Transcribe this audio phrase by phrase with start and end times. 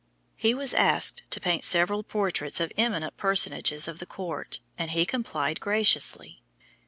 [0.35, 5.05] He was asked to paint several portraits of eminent personages of the court and he
[5.05, 6.41] complied graciously.